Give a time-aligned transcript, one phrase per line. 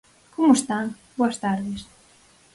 [0.35, 0.85] Como están?
[1.17, 1.81] Boas tardes.